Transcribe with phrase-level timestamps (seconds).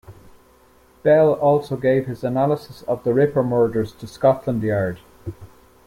[1.03, 4.97] Bell also gave his analysis of the Ripper murders to Scotland Yard.